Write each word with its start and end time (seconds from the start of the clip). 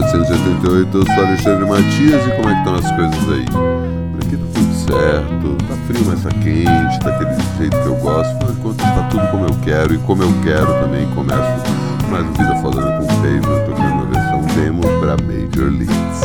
1788. 0.00 0.96
Eu 0.96 1.04
sou 1.04 1.24
Alexandre 1.24 1.66
Matias 1.66 2.26
e 2.26 2.30
como 2.36 2.48
é 2.48 2.52
que 2.52 2.58
estão 2.58 2.74
as 2.74 2.90
coisas 2.92 3.32
aí? 3.32 3.44
Por 3.44 4.24
aqui 4.24 4.36
tá 4.36 4.46
tudo 4.54 4.74
certo, 4.74 5.56
tá 5.68 5.74
frio, 5.86 6.04
mas 6.06 6.22
tá 6.22 6.30
quente, 6.30 7.00
tá 7.00 7.10
aquele 7.10 7.58
jeito 7.58 7.78
que 7.78 7.86
eu 7.86 7.96
gosto, 7.96 8.34
mas 8.42 8.56
enquanto 8.56 8.78
tá 8.78 9.08
tudo 9.10 9.26
como 9.30 9.44
eu 9.46 9.54
quero 9.62 9.94
e 9.94 9.98
como 9.98 10.22
eu 10.22 10.32
quero 10.42 10.66
também 10.80 11.06
começo 11.14 11.92
mais 12.10 12.24
um 12.24 12.32
Vida 12.32 12.54
Falando 12.56 12.98
com 12.98 13.04
o 13.04 13.16
Pavement, 13.16 13.64
tocando 13.66 13.92
uma 13.92 14.06
versão 14.06 14.42
demo 14.54 14.82
pra 15.00 15.16
Major 15.26 15.70
Leagues. 15.70 16.22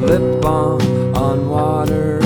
Lip 0.00 0.40
balm 0.40 0.78
on 1.16 1.48
water 1.48 2.17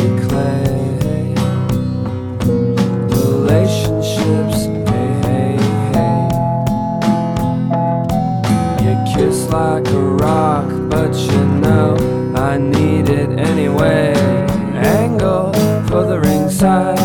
like 9.52 9.86
a 9.88 10.00
rock, 10.00 10.66
but 10.88 11.14
you 11.14 11.44
know 11.60 11.94
I 12.34 12.56
need 12.56 13.10
it 13.10 13.38
anyway. 13.38 14.14
Angle 14.74 15.52
for 15.88 16.04
the 16.04 16.18
ringside, 16.20 16.98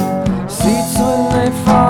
seats 0.49 0.97
when 0.97 1.21
they 1.33 1.65
fall. 1.65 1.86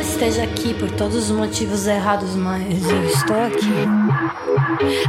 Esteja 0.00 0.42
aqui 0.42 0.74
por 0.74 0.90
todos 0.90 1.16
os 1.16 1.30
motivos 1.30 1.86
errados, 1.86 2.34
mas 2.34 2.88
eu 2.90 3.04
estou 3.04 3.46
aqui. 3.46 3.86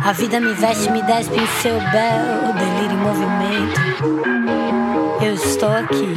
A 0.04 0.12
vida 0.12 0.40
me 0.40 0.54
veste, 0.54 0.92
me 0.92 1.02
despe 1.02 1.36
em 1.36 1.48
seu 1.62 1.74
belo 1.74 2.54
delírio 2.54 2.92
em 2.92 2.98
movimento. 2.98 3.80
Eu 5.22 5.34
estou 5.34 5.70
aqui. 5.70 6.16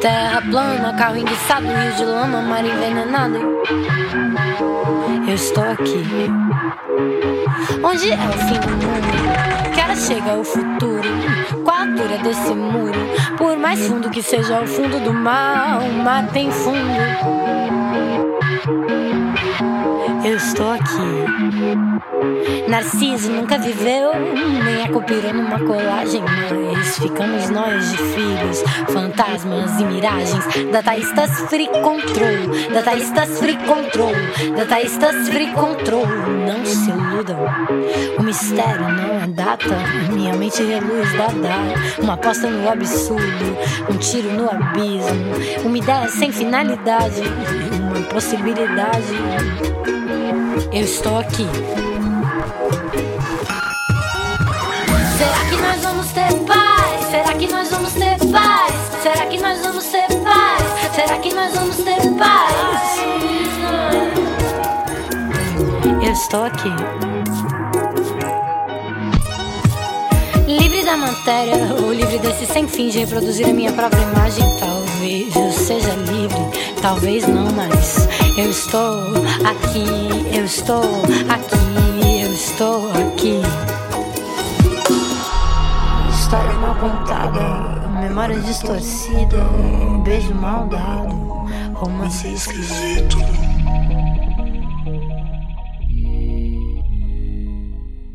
Terra 0.00 0.42
plana, 0.50 0.92
carro 0.94 1.16
enguiçado, 1.16 1.66
rio 1.66 1.92
de 1.96 2.04
lama, 2.04 2.42
mar 2.42 2.64
envenenado. 2.64 3.38
Eu 5.26 5.34
estou 5.34 5.64
aqui. 5.64 6.04
Onde 7.82 8.10
é 8.10 8.14
o 8.14 8.32
fim 8.32 8.60
do 8.60 8.68
mundo? 8.68 9.72
Que 9.74 9.80
hora 9.80 9.96
chega 9.96 10.36
o 10.36 10.44
futuro? 10.44 11.08
Qual 11.64 11.75
altura 11.96 12.18
desse 12.18 12.54
muro? 12.54 13.00
Por 13.38 13.56
mais 13.56 13.86
fundo 13.86 14.10
que 14.10 14.22
seja 14.22 14.60
o 14.60 14.66
fundo 14.66 15.00
do 15.00 15.12
mar, 15.14 15.80
o 15.80 15.92
mar 16.04 16.28
tem 16.28 16.50
fundo. 16.50 16.76
Eu 20.26 20.36
estou 20.36 20.72
aqui. 20.72 22.68
Narciso 22.68 23.30
nunca 23.30 23.58
viveu, 23.58 24.10
nem 24.64 24.88
copirou 24.88 25.32
numa 25.32 25.58
colagem, 25.60 26.20
mas 26.72 26.98
ficamos 26.98 27.48
nós 27.48 27.92
de 27.92 27.96
filhos, 27.96 28.62
fantasmas 28.92 29.80
e 29.80 29.84
miragens. 29.84 30.44
Dataístas 30.72 31.30
free 31.48 31.68
control, 31.68 32.72
dataístas 32.72 33.38
free 33.38 33.56
control, 33.58 34.12
dataístas 34.56 35.28
free 35.28 35.52
control. 35.52 36.06
Não 36.06 36.66
se 36.66 36.90
iludam, 36.90 37.38
o 38.18 38.22
mistério 38.24 38.88
não 38.88 39.20
é 39.22 39.26
data, 39.28 39.76
minha 40.12 40.34
mente 40.34 40.60
reluz 40.60 41.12
da 41.12 41.26
data. 41.26 42.02
Uma 42.02 42.14
aposta 42.14 42.50
no 42.50 42.68
absurdo, 42.68 43.56
um 43.88 43.96
tiro 43.96 44.32
no 44.32 44.50
abismo, 44.50 45.64
uma 45.64 45.78
ideia 45.78 46.08
sem 46.08 46.32
finalidade, 46.32 47.22
uma 47.80 48.02
possibilidade. 48.08 49.95
Eu 50.72 50.82
estou 50.82 51.18
aqui. 51.18 51.46
Será 55.18 55.44
que 55.48 55.56
nós 55.56 55.82
vamos 55.82 56.08
ter 56.08 56.32
paz? 56.46 57.04
Será 57.10 57.34
que 57.34 57.46
nós 57.46 57.70
vamos 57.70 57.92
ter 57.92 58.18
paz? 58.32 58.74
Será 59.02 59.26
que 59.26 59.38
nós 59.40 59.60
vamos 59.60 59.84
ter 59.84 60.06
paz? 60.24 60.94
Será 60.94 61.18
que 61.18 61.34
nós 61.34 61.54
vamos 61.54 61.76
ter 61.76 62.00
paz? 62.18 63.00
Eu 66.02 66.12
estou 66.12 66.44
aqui. 66.44 66.72
Livre 70.46 70.84
da 70.84 70.96
matéria, 70.96 71.74
ou 71.82 71.92
livre 71.92 72.18
desse 72.18 72.46
sem 72.46 72.66
fim 72.66 72.88
de 72.88 73.00
reproduzir 73.00 73.46
a 73.46 73.52
minha 73.52 73.72
própria 73.72 74.00
imagem. 74.00 74.44
Talvez 74.58 75.36
eu 75.36 75.52
seja 75.52 75.92
livre, 75.94 76.72
talvez 76.80 77.26
não, 77.26 77.52
mas 77.52 78.08
eu 78.36 78.50
estou 78.50 79.00
aqui, 79.46 80.36
eu 80.36 80.44
estou 80.44 80.82
aqui, 81.28 82.20
eu 82.22 82.32
estou 82.32 82.90
aqui. 82.90 83.40
História 86.10 86.52
mal 86.54 86.74
contada, 86.76 87.88
memória 88.00 88.38
distorcida, 88.40 89.38
beijo 90.04 90.34
mal 90.34 90.66
dado, 90.68 91.14
romance 91.74 92.28
esquisito. 92.28 93.16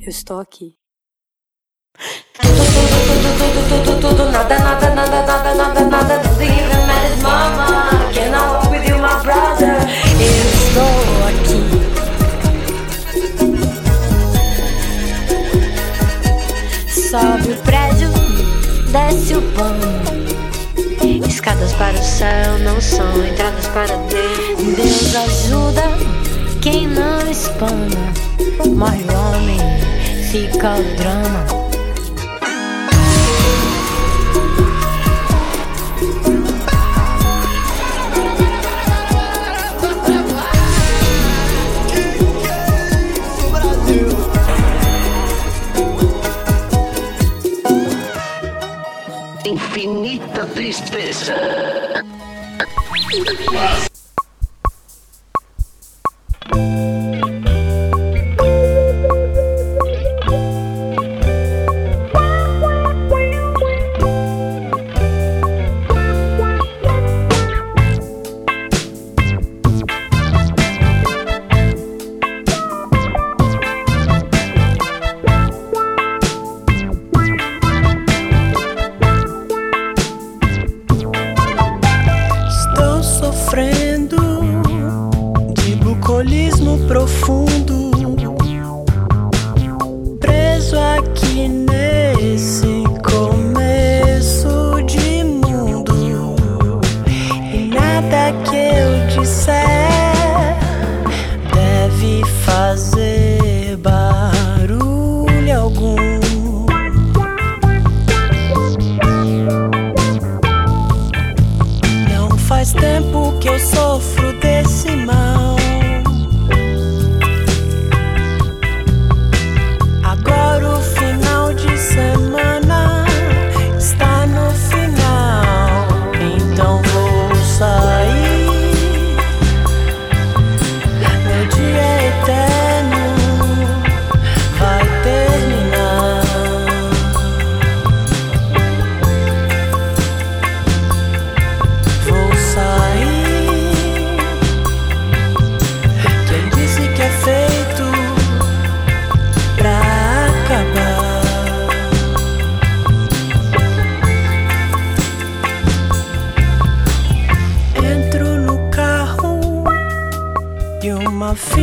Eu 0.01 0.09
estou 0.09 0.39
aqui. 0.39 0.75
Tudo, 2.41 2.47
tudo, 2.47 2.97
tudo, 3.07 3.37
tudo, 3.37 3.85
tudo, 3.85 4.15
tudo, 4.15 4.31
nada, 4.31 4.59
nada, 4.59 4.95
nada, 4.95 5.21
nada, 5.25 5.53
nada, 5.55 5.81
nada, 5.81 6.17
doesn't 6.19 6.43
even 6.43 6.87
matter, 6.87 7.17
mama. 7.21 8.11
Can 8.13 8.33
I 8.33 8.51
walk 8.51 8.71
with 8.71 8.87
you, 8.87 8.97
my 8.97 9.21
brother? 9.23 10.00
Eu 10.21 10.45
estou 10.61 11.01
aqui. 11.29 11.61
Sobe 17.09 17.51
o 17.51 17.57
prédio, 17.57 18.09
desce 18.91 19.33
o 19.35 19.41
pano. 19.53 19.91
Escadas 21.27 21.73
para 21.73 21.97
o 21.97 22.03
céu 22.03 22.59
não 22.59 22.79
são 22.79 23.25
entradas 23.25 23.67
para 23.67 23.97
Deus. 23.97 24.75
Deus 24.75 25.15
ajuda 25.15 25.83
quem 26.61 26.87
não 26.87 27.29
espana. 27.29 28.13
Morre 28.75 29.03
o 29.03 29.13
homem, 29.35 29.59
fica 30.29 30.75
o 30.75 30.83
drama. 30.97 31.70
Tristeza. 50.61 51.33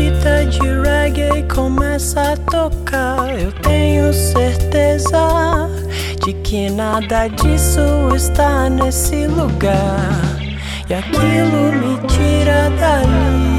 Fita 0.09 0.47
de 0.47 0.61
reggae 0.83 1.43
começa 1.55 2.33
a 2.33 2.37
tocar. 2.37 3.39
Eu 3.39 3.53
tenho 3.53 4.13
certeza 4.13 5.69
de 6.25 6.33
que 6.33 6.71
nada 6.71 7.29
disso 7.29 8.15
está 8.15 8.71
nesse 8.71 9.27
lugar. 9.27 10.39
E 10.89 10.95
aquilo 10.95 11.73
me 11.73 11.99
tira 12.09 12.71
dali. 12.81 13.58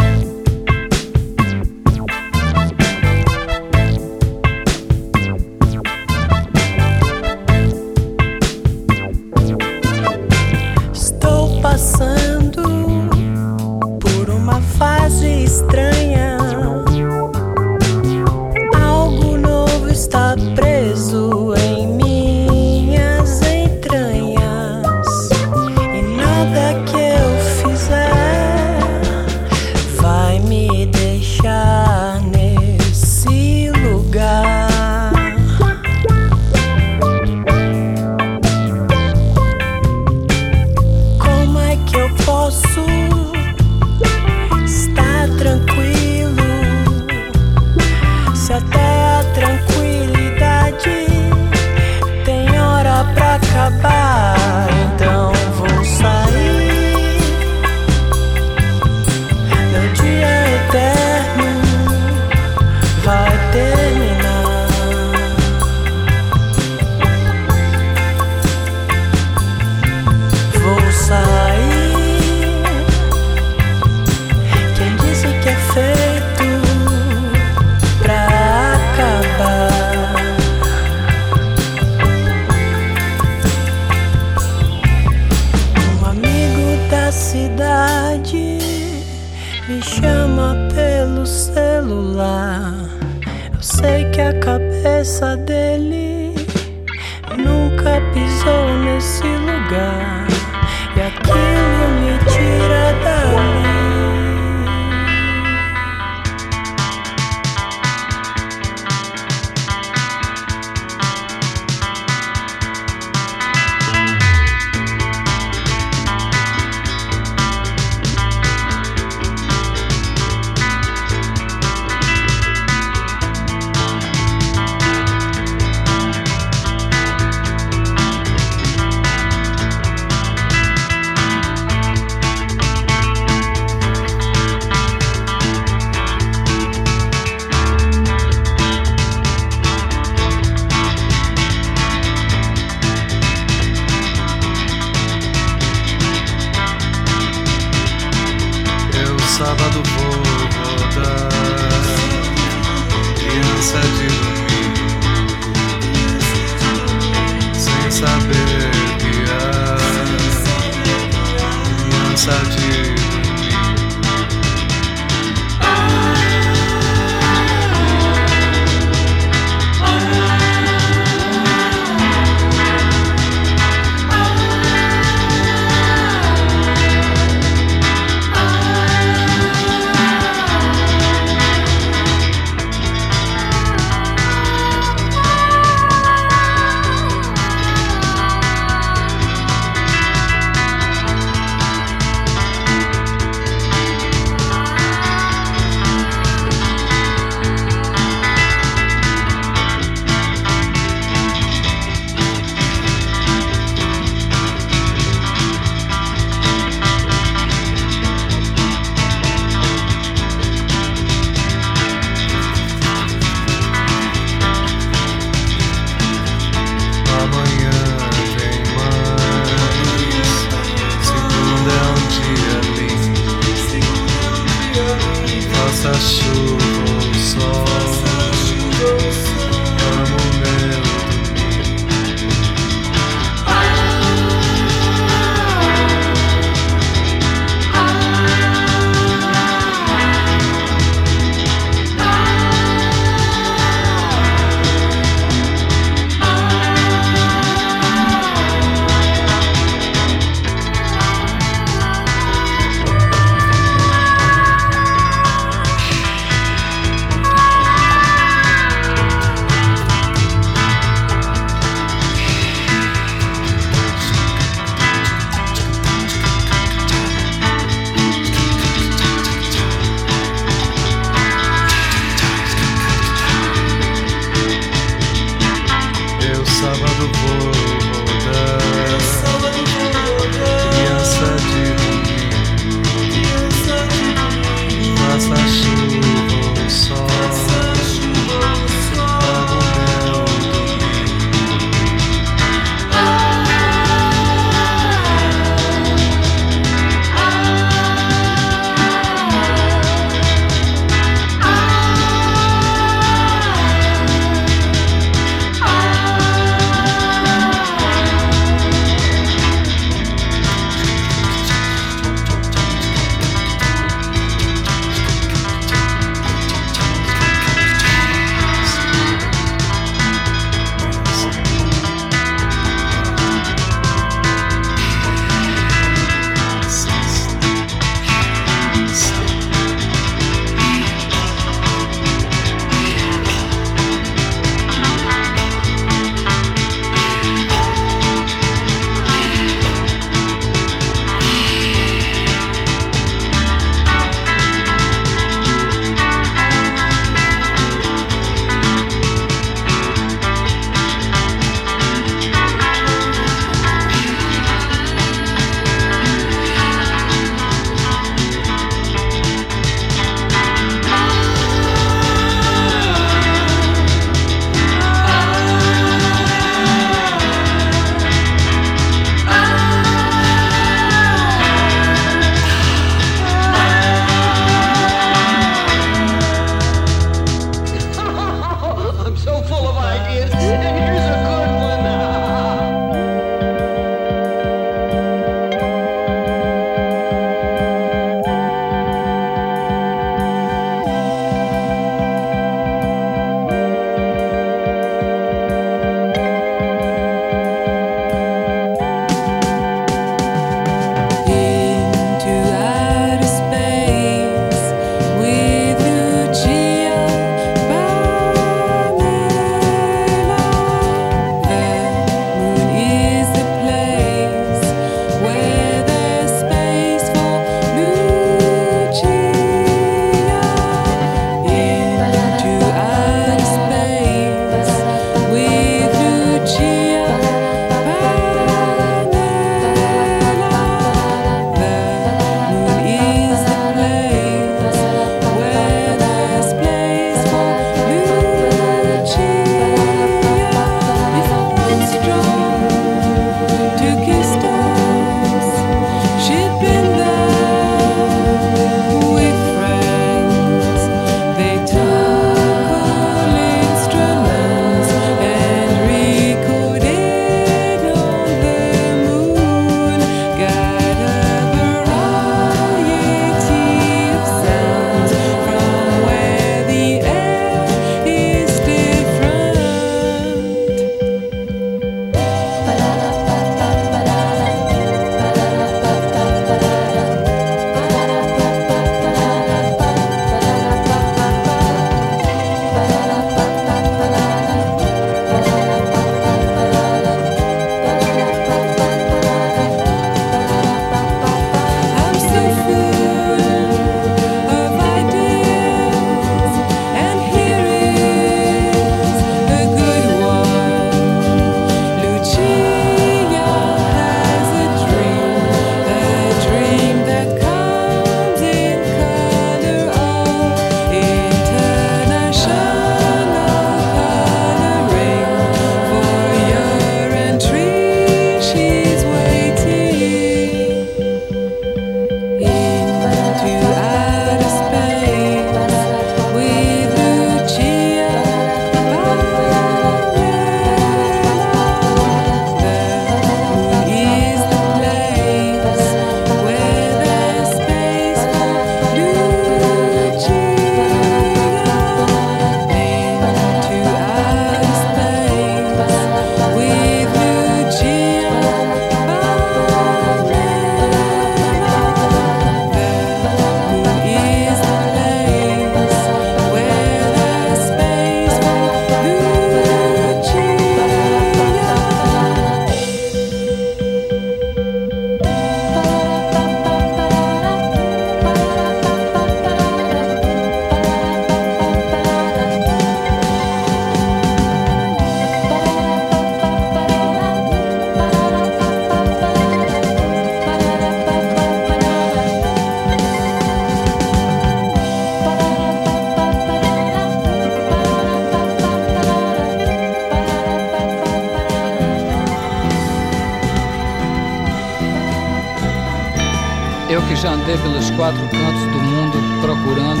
Andei 597.44 597.58
pelos 597.58 597.90
quatro 597.90 598.22
cantos 598.30 598.62
do 598.72 598.78
mundo 598.78 599.18
procurando, 599.42 600.00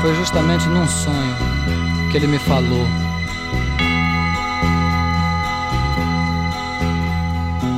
foi 0.00 0.14
justamente 0.14 0.68
num 0.68 0.86
sonho 0.86 1.34
que 2.08 2.18
ele 2.18 2.28
me 2.28 2.38
falou. 2.38 2.86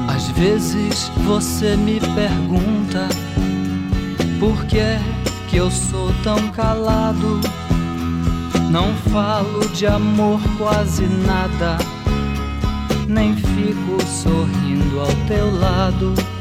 Às 0.07 0.29
vezes 0.33 1.11
você 1.25 1.77
me 1.77 1.99
pergunta 2.15 3.09
por 4.39 4.67
que 4.67 4.79
é 4.79 5.01
que 5.49 5.57
eu 5.57 5.71
sou 5.71 6.13
tão 6.23 6.51
calado. 6.51 7.41
Não 8.71 8.93
falo 9.11 9.67
de 9.71 9.87
amor 9.87 10.41
quase 10.59 11.07
nada, 11.07 11.79
nem 13.09 13.35
fico 13.35 14.05
sorrindo 14.07 15.01
ao 15.01 15.27
teu 15.27 15.59
lado. 15.59 16.38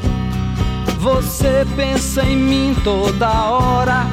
Você 1.08 1.66
pensa 1.74 2.22
em 2.22 2.36
mim 2.36 2.76
toda 2.84 3.26
hora, 3.26 4.06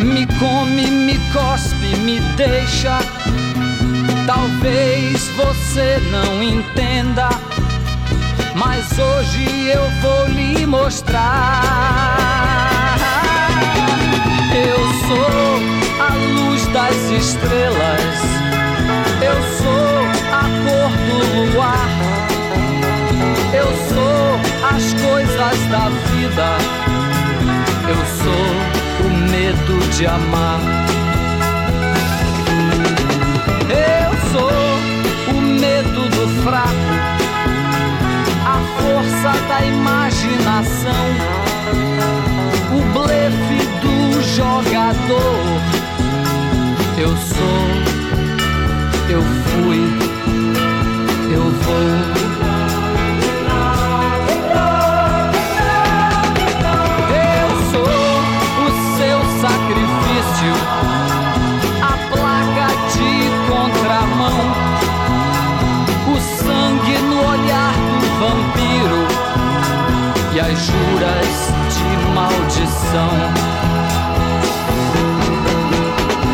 me 0.00 0.26
come, 0.38 0.90
me 0.90 1.18
cospe, 1.34 1.96
me 1.98 2.18
deixa. 2.34 2.98
Talvez 4.26 5.28
você 5.36 6.00
não 6.10 6.42
entenda, 6.42 7.28
mas 8.56 8.98
hoje 8.98 9.68
eu 9.68 9.86
vou 10.00 10.28
lhe 10.28 10.64
mostrar. 10.64 11.20
Eu 14.54 14.78
sou 15.06 15.60
a 16.00 16.14
luz 16.40 16.66
das 16.68 16.96
estrelas, 17.10 18.14
eu 19.20 19.36
sou 19.58 20.08
a 20.32 20.42
cor 20.64 20.90
do 21.06 21.52
luar, 21.52 21.88
eu 23.52 23.66
sou 23.88 24.40
as 24.68 24.94
coisas 24.94 25.58
da 25.70 25.88
vida, 25.88 26.48
eu 27.88 28.00
sou 28.22 29.06
o 29.06 29.10
medo 29.30 29.78
de 29.96 30.06
amar. 30.06 30.60
Eu 33.68 34.12
sou 34.30 35.36
o 35.36 35.40
medo 35.40 36.08
do 36.10 36.42
fraco, 36.42 36.92
a 38.46 38.60
força 38.80 39.32
da 39.48 39.64
imaginação, 39.66 41.06
o 42.72 42.80
blefe 42.92 43.60
do 43.80 44.22
jogador. 44.22 45.60
Eu 46.98 47.16
sou, 47.16 47.66
eu 49.08 49.22
fui, 49.22 49.80
eu 51.34 51.42
vou. 51.42 52.29
As 70.40 70.58
juras 70.58 71.52
de 71.76 71.90
maldição. 72.14 73.10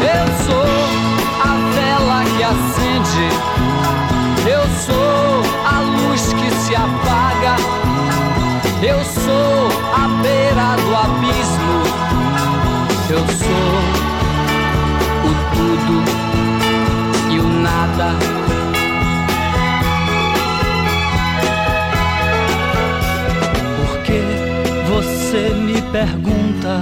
Eu 0.01 0.27
sou 0.45 0.69
a 1.42 1.53
vela 1.75 2.25
que 2.37 2.42
acende, 2.42 3.29
eu 4.49 4.64
sou 4.87 5.42
a 5.66 5.81
luz 5.81 6.33
que 6.35 6.51
se 6.55 6.75
apaga, 6.77 7.57
eu 8.83 9.05
sou 9.05 9.69
a 9.92 10.09
beira 10.23 10.77
do 10.85 10.95
abismo, 10.95 11.83
eu 13.11 13.27
sou 13.27 13.77
o 15.25 15.33
tudo 15.55 15.97
e 17.33 17.38
o 17.40 17.49
nada. 17.49 18.36
Pergunta, 26.07 26.81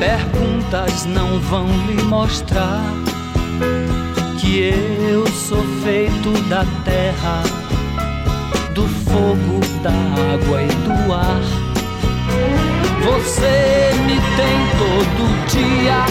perguntas 0.00 1.04
não 1.06 1.38
vão 1.38 1.66
lhe 1.86 2.02
mostrar 2.02 2.82
que 4.38 4.74
eu 5.10 5.26
sou 5.28 5.62
feito 5.84 6.32
da 6.48 6.64
terra, 6.84 7.42
do 8.74 8.88
fogo, 8.88 9.60
da 9.82 9.90
água 9.90 10.62
e 10.62 10.66
do 10.66 11.12
ar. 11.12 11.40
Você 13.04 13.92
me 14.06 14.16
tem 14.36 14.58
todo 14.78 15.46
dia, 15.48 16.04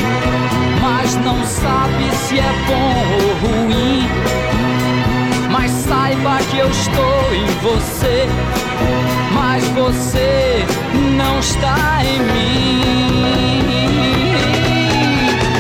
mas 0.82 1.16
não 1.18 1.44
sabe 1.46 2.10
se 2.16 2.40
é 2.40 2.54
bom 2.68 2.94
ou 3.16 3.66
ruim. 3.66 4.08
Mas 5.52 5.72
saiba 5.72 6.38
que 6.50 6.60
eu 6.60 6.70
estou 6.70 7.34
em 7.34 7.46
você, 7.62 8.28
mas 9.34 9.64
você 9.70 10.66
não 11.18 11.40
está 11.40 12.02
em 12.04 12.20
mim. 12.20 13.64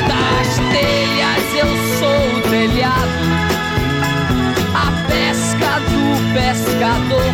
Das 0.07 0.57
telhas 0.71 1.45
eu 1.55 1.67
sou 1.99 2.21
o 2.37 2.41
telhado, 2.49 3.23
a 4.73 4.91
pesca 5.07 5.79
do 5.91 6.03
pescador. 6.33 7.31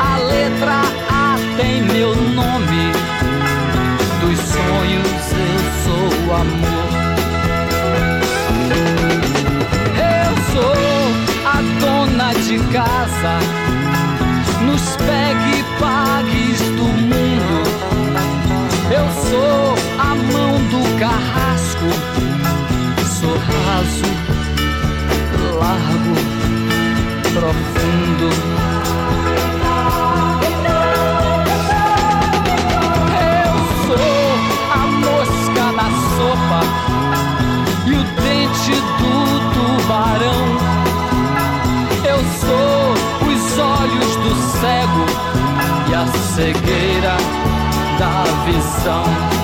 A 0.00 0.18
letra 0.18 0.82
A 1.08 1.36
tem 1.56 1.82
meu 1.82 2.14
nome, 2.14 2.92
dos 4.20 4.38
sonhos 4.38 5.32
eu 5.32 5.60
sou 5.84 6.06
o 6.26 6.32
amor. 6.34 6.90
Eu 9.96 10.32
sou 10.52 10.76
a 11.46 11.56
dona 11.80 12.28
de 12.34 12.58
casa, 12.72 13.34
sou 19.34 19.74
a 19.98 20.14
mão 20.14 20.52
do 20.70 20.80
carrasco, 20.96 21.88
sou 23.18 23.36
raso, 23.36 24.08
largo, 25.58 26.14
profundo. 27.32 28.28
Eu 33.42 33.54
sou 33.86 34.28
a 34.72 34.82
mosca 35.04 35.64
na 35.78 35.88
sopa 36.14 36.60
e 37.86 37.92
o 37.92 38.02
dente 38.22 38.76
do 39.00 39.14
tubarão. 39.54 40.42
Eu 42.04 42.20
sou 42.40 42.78
os 43.32 43.44
olhos 43.58 44.12
do 44.16 44.32
cego 44.60 45.06
e 45.90 45.94
a 45.94 46.06
cegueira 46.06 47.53
da 47.98 48.24
visão. 48.44 49.43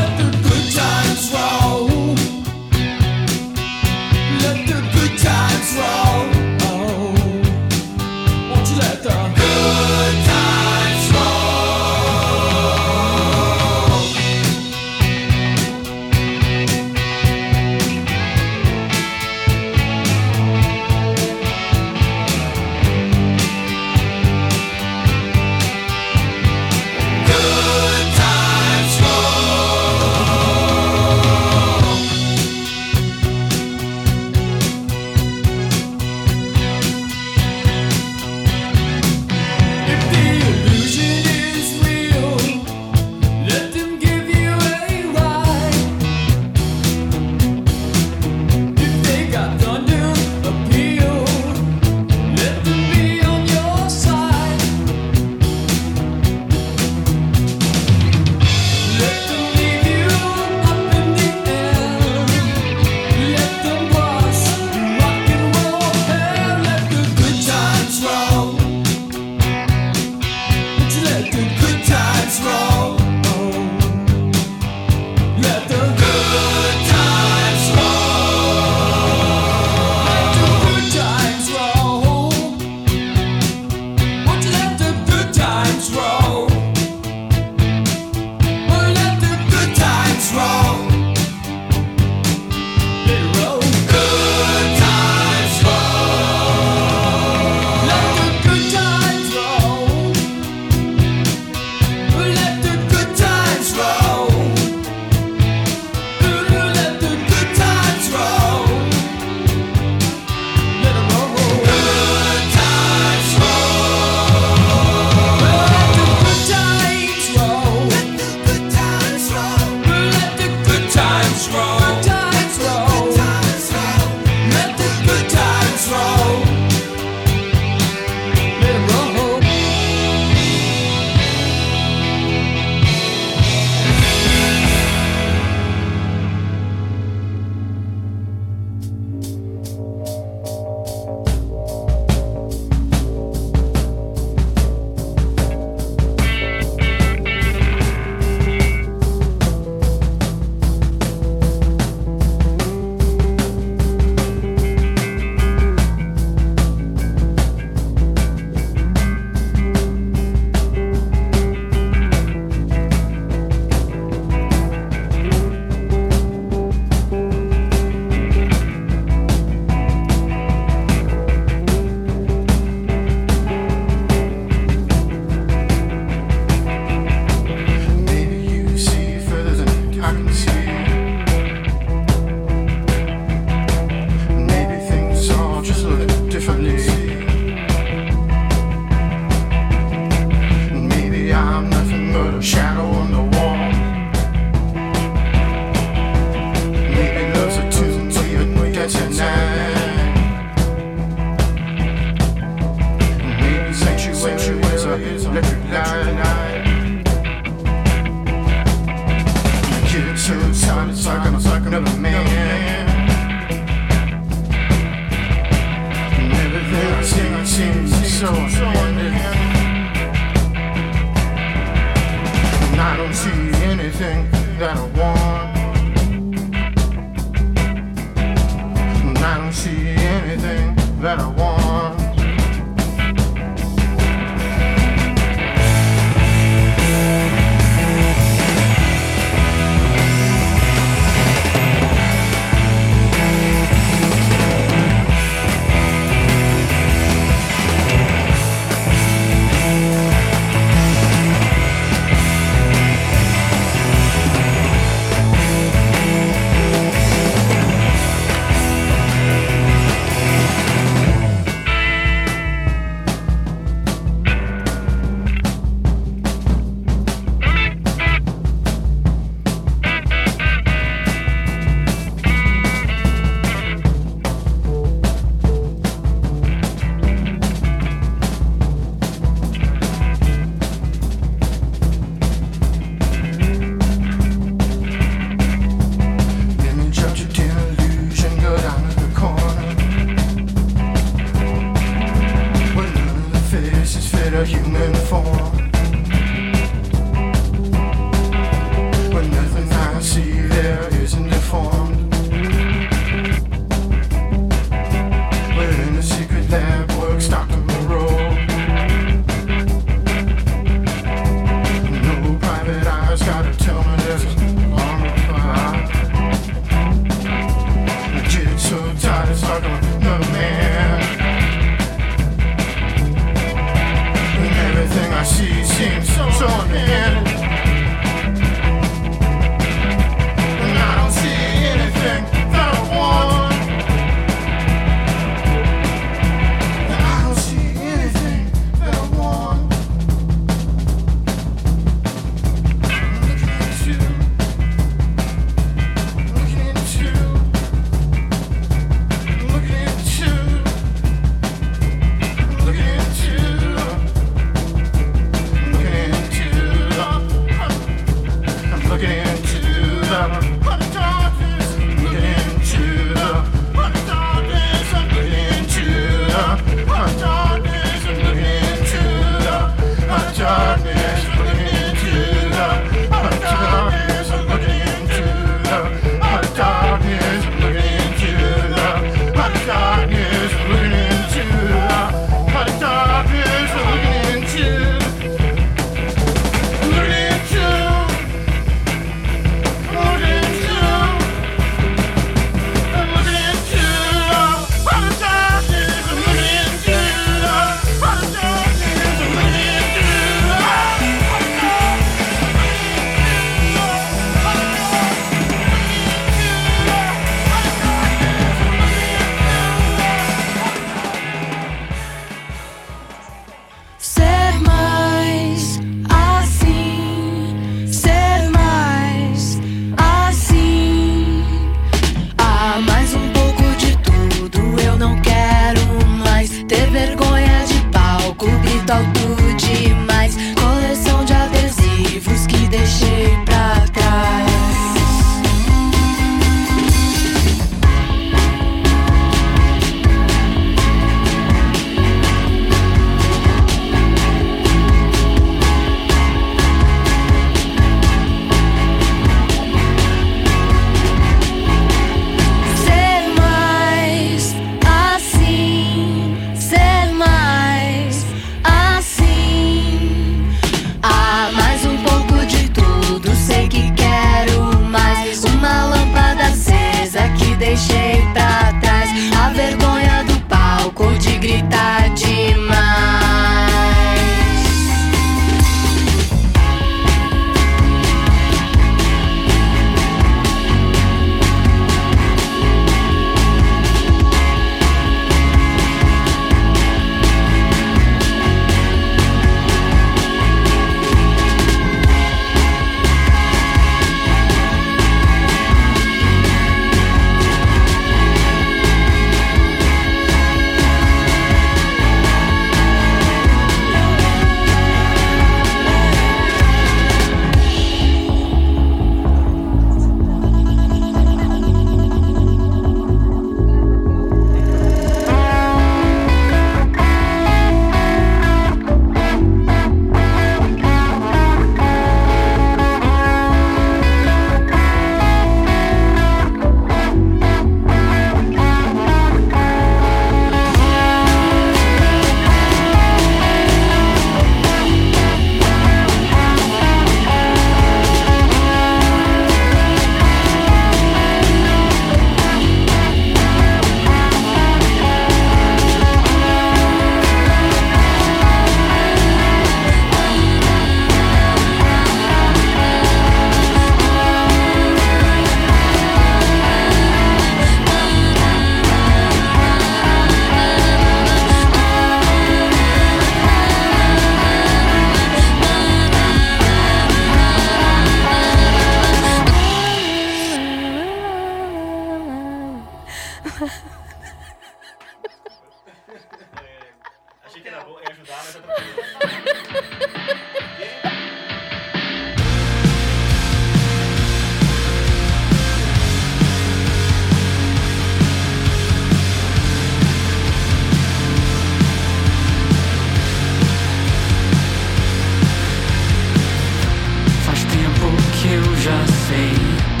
já 598.81 599.05
sei. 599.05 600.00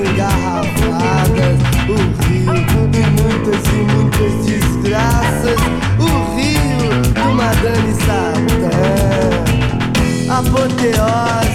engarrafadas, 0.00 1.58
o 1.88 1.96
rio 2.22 2.88
de 2.88 3.02
muitas 3.22 3.62
e 3.66 3.80
muitas 3.92 4.32
desgraças, 4.46 5.60
o 5.98 6.08
rio 6.36 6.90
do 7.12 7.26
Madame 7.34 7.92
Satã, 7.94 8.70
apoteose. 10.28 11.45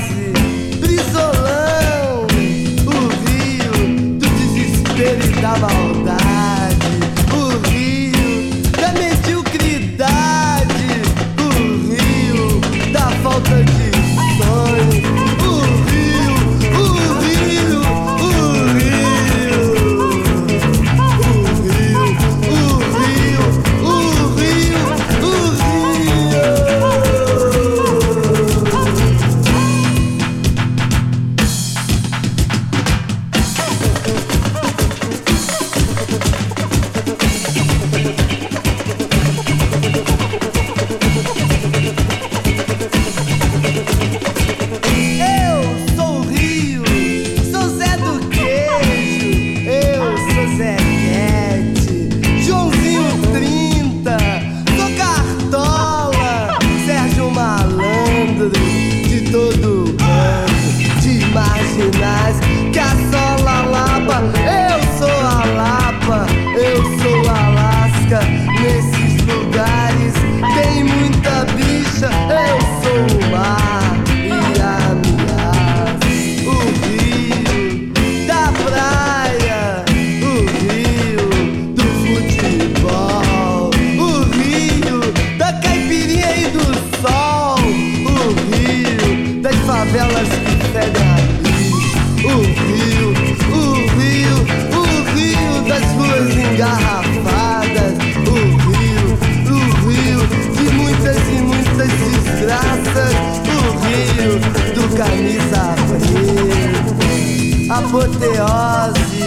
apoteose, 107.86 109.26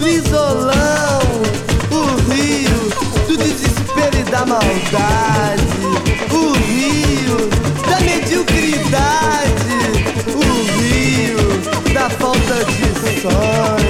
isolão, 0.00 1.20
o 1.90 2.30
rio 2.30 2.80
do 3.26 3.36
desespero 3.36 4.18
e 4.18 4.22
da 4.24 4.46
maldade, 4.46 5.66
o 6.30 6.52
rio 6.52 7.48
da 7.88 8.00
mediocridade, 8.00 9.76
o 10.34 10.40
rio 10.78 11.92
da 11.92 12.08
falta 12.10 12.64
de 12.64 13.20
sonho. 13.20 13.85